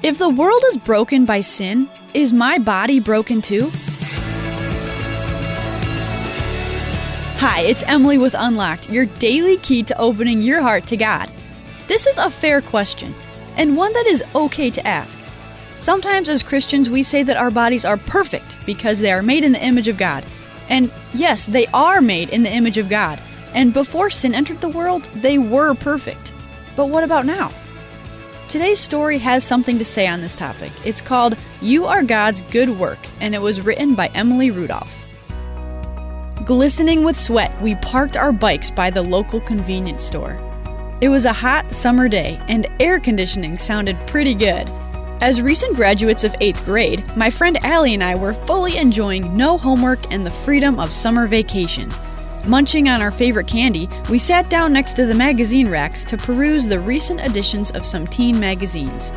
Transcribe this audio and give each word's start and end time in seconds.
If 0.00 0.16
the 0.16 0.28
world 0.28 0.62
is 0.68 0.76
broken 0.76 1.24
by 1.24 1.40
sin, 1.40 1.88
is 2.14 2.32
my 2.32 2.58
body 2.58 3.00
broken 3.00 3.42
too? 3.42 3.68
Hi, 7.38 7.62
it's 7.62 7.82
Emily 7.82 8.16
with 8.16 8.36
Unlocked, 8.38 8.90
your 8.90 9.06
daily 9.06 9.56
key 9.56 9.82
to 9.82 9.98
opening 9.98 10.40
your 10.40 10.60
heart 10.60 10.86
to 10.86 10.96
God. 10.96 11.32
This 11.88 12.06
is 12.06 12.16
a 12.18 12.30
fair 12.30 12.60
question, 12.60 13.12
and 13.56 13.76
one 13.76 13.92
that 13.92 14.06
is 14.06 14.22
okay 14.36 14.70
to 14.70 14.86
ask. 14.86 15.18
Sometimes, 15.78 16.28
as 16.28 16.44
Christians, 16.44 16.88
we 16.88 17.02
say 17.02 17.24
that 17.24 17.36
our 17.36 17.50
bodies 17.50 17.84
are 17.84 17.96
perfect 17.96 18.56
because 18.64 19.00
they 19.00 19.10
are 19.10 19.22
made 19.22 19.42
in 19.42 19.50
the 19.50 19.66
image 19.66 19.88
of 19.88 19.98
God. 19.98 20.24
And 20.68 20.92
yes, 21.12 21.44
they 21.44 21.66
are 21.74 22.00
made 22.00 22.30
in 22.30 22.44
the 22.44 22.54
image 22.54 22.78
of 22.78 22.88
God. 22.88 23.20
And 23.52 23.74
before 23.74 24.10
sin 24.10 24.32
entered 24.32 24.60
the 24.60 24.68
world, 24.68 25.08
they 25.16 25.38
were 25.38 25.74
perfect. 25.74 26.32
But 26.76 26.86
what 26.86 27.02
about 27.02 27.26
now? 27.26 27.50
Today's 28.48 28.80
story 28.80 29.18
has 29.18 29.44
something 29.44 29.76
to 29.78 29.84
say 29.84 30.06
on 30.06 30.22
this 30.22 30.34
topic. 30.34 30.72
It's 30.82 31.02
called 31.02 31.36
You 31.60 31.84
Are 31.84 32.02
God's 32.02 32.40
Good 32.40 32.70
Work, 32.70 32.98
and 33.20 33.34
it 33.34 33.42
was 33.42 33.60
written 33.60 33.94
by 33.94 34.06
Emily 34.14 34.50
Rudolph. 34.50 35.04
Glistening 36.46 37.04
with 37.04 37.14
sweat, 37.14 37.60
we 37.60 37.74
parked 37.74 38.16
our 38.16 38.32
bikes 38.32 38.70
by 38.70 38.88
the 38.88 39.02
local 39.02 39.38
convenience 39.42 40.02
store. 40.02 40.40
It 41.02 41.10
was 41.10 41.26
a 41.26 41.32
hot 41.32 41.74
summer 41.74 42.08
day, 42.08 42.40
and 42.48 42.66
air 42.80 42.98
conditioning 42.98 43.58
sounded 43.58 43.98
pretty 44.06 44.32
good. 44.32 44.66
As 45.20 45.42
recent 45.42 45.76
graduates 45.76 46.24
of 46.24 46.32
8th 46.40 46.64
grade, 46.64 47.04
my 47.18 47.28
friend 47.28 47.62
Allie 47.62 47.92
and 47.92 48.02
I 48.02 48.14
were 48.14 48.32
fully 48.32 48.78
enjoying 48.78 49.36
no 49.36 49.58
homework 49.58 50.10
and 50.10 50.24
the 50.24 50.30
freedom 50.30 50.80
of 50.80 50.94
summer 50.94 51.26
vacation. 51.26 51.92
Munching 52.48 52.88
on 52.88 53.02
our 53.02 53.10
favorite 53.10 53.46
candy, 53.46 53.90
we 54.08 54.16
sat 54.16 54.48
down 54.48 54.72
next 54.72 54.94
to 54.94 55.04
the 55.04 55.14
magazine 55.14 55.68
racks 55.68 56.02
to 56.06 56.16
peruse 56.16 56.66
the 56.66 56.80
recent 56.80 57.20
editions 57.20 57.70
of 57.72 57.84
some 57.84 58.06
teen 58.06 58.40
magazines. 58.40 59.12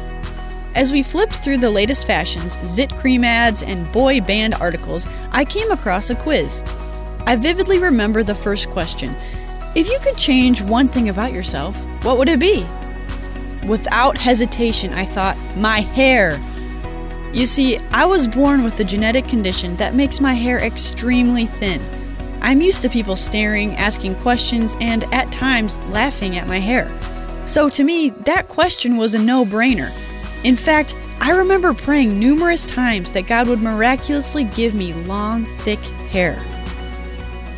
As 0.75 0.91
we 0.91 1.01
flipped 1.01 1.35
through 1.35 1.59
the 1.59 1.71
latest 1.71 2.05
fashions, 2.05 2.59
zit 2.65 2.93
cream 2.97 3.23
ads, 3.23 3.63
and 3.63 3.89
boy 3.93 4.19
band 4.19 4.55
articles, 4.55 5.07
I 5.31 5.45
came 5.45 5.71
across 5.71 6.09
a 6.09 6.15
quiz. 6.15 6.61
I 7.25 7.37
vividly 7.37 7.79
remember 7.79 8.21
the 8.21 8.35
first 8.35 8.69
question 8.69 9.15
If 9.75 9.87
you 9.87 9.97
could 9.99 10.17
change 10.17 10.61
one 10.61 10.89
thing 10.89 11.07
about 11.07 11.31
yourself, 11.31 11.81
what 12.03 12.17
would 12.17 12.27
it 12.27 12.37
be? 12.37 12.65
Without 13.65 14.17
hesitation, 14.17 14.91
I 14.91 15.05
thought, 15.05 15.37
my 15.55 15.79
hair. 15.79 16.37
You 17.31 17.45
see, 17.45 17.77
I 17.91 18.05
was 18.05 18.27
born 18.27 18.65
with 18.65 18.77
a 18.81 18.83
genetic 18.83 19.25
condition 19.29 19.77
that 19.77 19.95
makes 19.95 20.19
my 20.19 20.33
hair 20.33 20.59
extremely 20.59 21.45
thin. 21.45 21.81
I'm 22.41 22.61
used 22.61 22.81
to 22.81 22.89
people 22.89 23.15
staring, 23.15 23.75
asking 23.75 24.15
questions, 24.15 24.75
and 24.81 25.03
at 25.13 25.31
times 25.31 25.79
laughing 25.83 26.37
at 26.37 26.47
my 26.47 26.59
hair. 26.59 26.91
So 27.45 27.69
to 27.69 27.83
me, 27.83 28.09
that 28.25 28.47
question 28.47 28.97
was 28.97 29.13
a 29.13 29.19
no 29.19 29.45
brainer. 29.45 29.91
In 30.43 30.55
fact, 30.55 30.95
I 31.19 31.31
remember 31.31 31.73
praying 31.73 32.19
numerous 32.19 32.65
times 32.65 33.11
that 33.11 33.27
God 33.27 33.47
would 33.47 33.61
miraculously 33.61 34.43
give 34.43 34.73
me 34.73 34.93
long, 34.93 35.45
thick 35.59 35.79
hair. 36.09 36.43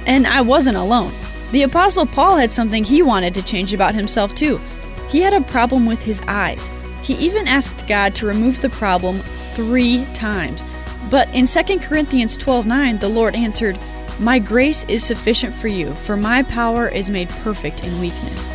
And 0.06 0.28
I 0.28 0.42
wasn't 0.42 0.78
alone. 0.78 1.14
The 1.52 1.64
Apostle 1.64 2.06
Paul 2.06 2.36
had 2.36 2.52
something 2.52 2.84
he 2.84 3.02
wanted 3.02 3.34
to 3.36 3.42
change 3.42 3.74
about 3.74 3.96
himself, 3.96 4.36
too. 4.36 4.60
He 5.08 5.22
had 5.22 5.34
a 5.34 5.42
problem 5.42 5.86
with 5.86 6.04
his 6.04 6.22
eyes. 6.28 6.72
He 7.02 7.14
even 7.16 7.48
asked 7.48 7.88
God 7.88 8.16
to 8.16 8.26
remove 8.26 8.60
the 8.60 8.70
problem 8.70 9.20
three 9.54 10.06
times. 10.14 10.66
But 11.10 11.30
in 11.30 11.46
2 11.46 11.80
Corinthians 11.80 12.38
12:9, 12.38 13.00
the 13.00 13.08
Lord 13.08 13.36
answered, 13.36 13.78
"My 14.20 14.40
grace 14.40 14.86
is 14.88 15.04
sufficient 15.04 15.56
for 15.56 15.68
you, 15.68 15.94
for 16.04 16.16
my 16.16 16.44
power 16.44 16.88
is 16.88 17.10
made 17.10 17.30
perfect 17.30 17.84
in 17.84 18.00
weakness." 18.00 18.52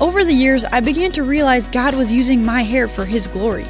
Over 0.00 0.24
the 0.24 0.34
years, 0.34 0.64
I 0.64 0.80
began 0.80 1.12
to 1.12 1.22
realize 1.22 1.68
God 1.68 1.94
was 1.94 2.12
using 2.12 2.44
my 2.44 2.62
hair 2.62 2.86
for 2.86 3.04
his 3.04 3.26
glory. 3.26 3.66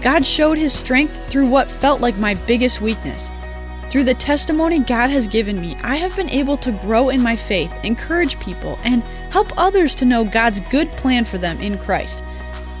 God 0.00 0.24
showed 0.24 0.56
his 0.56 0.72
strength 0.72 1.28
through 1.28 1.48
what 1.48 1.70
felt 1.70 2.00
like 2.00 2.16
my 2.16 2.34
biggest 2.34 2.80
weakness. 2.80 3.32
Through 3.90 4.04
the 4.04 4.14
testimony 4.14 4.78
God 4.78 5.10
has 5.10 5.26
given 5.26 5.60
me, 5.60 5.74
I 5.82 5.96
have 5.96 6.14
been 6.14 6.30
able 6.30 6.56
to 6.58 6.70
grow 6.70 7.08
in 7.08 7.22
my 7.22 7.34
faith, 7.34 7.72
encourage 7.82 8.38
people, 8.38 8.78
and 8.84 9.02
help 9.30 9.52
others 9.56 9.94
to 9.96 10.04
know 10.04 10.24
God's 10.24 10.60
good 10.70 10.92
plan 10.92 11.24
for 11.24 11.38
them 11.38 11.58
in 11.60 11.78
Christ. 11.78 12.22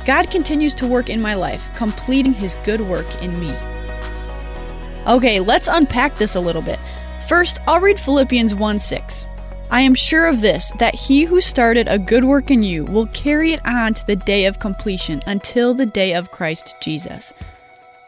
God 0.04 0.30
continues 0.30 0.74
to 0.74 0.86
work 0.86 1.10
in 1.10 1.20
my 1.20 1.34
life, 1.34 1.70
completing 1.74 2.34
his 2.34 2.56
good 2.62 2.80
work 2.80 3.22
in 3.22 3.40
me. 3.40 3.54
Okay, 5.06 5.40
let's 5.40 5.66
unpack 5.66 6.16
this 6.16 6.34
a 6.34 6.40
little 6.40 6.62
bit. 6.62 6.78
First, 7.28 7.58
I'll 7.68 7.78
read 7.78 8.00
Philippians 8.00 8.54
1 8.54 8.78
6. 8.78 9.26
I 9.70 9.82
am 9.82 9.94
sure 9.94 10.26
of 10.26 10.40
this, 10.40 10.72
that 10.78 10.94
he 10.94 11.24
who 11.24 11.42
started 11.42 11.86
a 11.86 11.98
good 11.98 12.24
work 12.24 12.50
in 12.50 12.62
you 12.62 12.86
will 12.86 13.04
carry 13.08 13.52
it 13.52 13.60
on 13.66 13.92
to 13.92 14.06
the 14.06 14.16
day 14.16 14.46
of 14.46 14.58
completion 14.58 15.20
until 15.26 15.74
the 15.74 15.84
day 15.84 16.14
of 16.14 16.30
Christ 16.30 16.74
Jesus. 16.80 17.34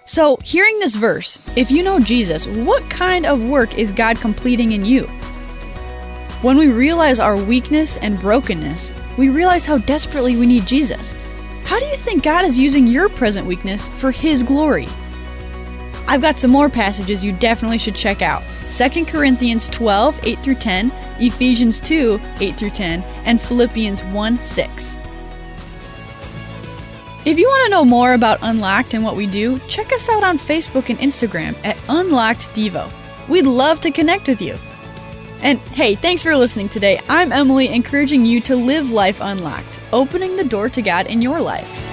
So, 0.06 0.38
hearing 0.42 0.78
this 0.78 0.96
verse, 0.96 1.46
if 1.54 1.70
you 1.70 1.82
know 1.82 2.00
Jesus, 2.00 2.46
what 2.46 2.88
kind 2.88 3.26
of 3.26 3.44
work 3.44 3.76
is 3.76 3.92
God 3.92 4.18
completing 4.18 4.72
in 4.72 4.86
you? 4.86 5.02
When 6.40 6.56
we 6.56 6.68
realize 6.68 7.20
our 7.20 7.36
weakness 7.36 7.98
and 7.98 8.18
brokenness, 8.18 8.94
we 9.18 9.28
realize 9.28 9.66
how 9.66 9.76
desperately 9.76 10.36
we 10.36 10.46
need 10.46 10.66
Jesus. 10.66 11.14
How 11.64 11.78
do 11.78 11.84
you 11.84 11.96
think 11.96 12.22
God 12.22 12.46
is 12.46 12.58
using 12.58 12.86
your 12.86 13.10
present 13.10 13.46
weakness 13.46 13.90
for 13.90 14.12
His 14.12 14.42
glory? 14.42 14.88
I've 16.10 16.20
got 16.20 16.40
some 16.40 16.50
more 16.50 16.68
passages 16.68 17.22
you 17.22 17.30
definitely 17.30 17.78
should 17.78 17.94
check 17.94 18.20
out 18.20 18.42
2 18.72 19.04
Corinthians 19.04 19.68
12, 19.68 20.18
8 20.24 20.38
through 20.40 20.56
10, 20.56 20.92
Ephesians 21.20 21.78
2, 21.78 22.20
8 22.40 22.56
through 22.56 22.70
10, 22.70 23.02
and 23.26 23.40
Philippians 23.40 24.02
1, 24.02 24.40
6. 24.40 24.98
If 27.24 27.38
you 27.38 27.46
want 27.46 27.64
to 27.64 27.70
know 27.70 27.84
more 27.84 28.14
about 28.14 28.40
Unlocked 28.42 28.94
and 28.94 29.04
what 29.04 29.14
we 29.14 29.28
do, 29.28 29.60
check 29.68 29.92
us 29.92 30.08
out 30.08 30.24
on 30.24 30.36
Facebook 30.36 30.90
and 30.90 30.98
Instagram 30.98 31.54
at 31.64 31.78
Unlocked 31.88 32.52
Devo. 32.56 32.90
We'd 33.28 33.46
love 33.46 33.80
to 33.82 33.92
connect 33.92 34.26
with 34.26 34.42
you. 34.42 34.58
And 35.42 35.60
hey, 35.60 35.94
thanks 35.94 36.24
for 36.24 36.34
listening 36.34 36.68
today. 36.70 37.00
I'm 37.08 37.30
Emily, 37.30 37.68
encouraging 37.68 38.26
you 38.26 38.40
to 38.40 38.56
live 38.56 38.90
life 38.90 39.18
unlocked, 39.20 39.78
opening 39.92 40.34
the 40.34 40.42
door 40.42 40.68
to 40.70 40.82
God 40.82 41.06
in 41.06 41.22
your 41.22 41.40
life. 41.40 41.89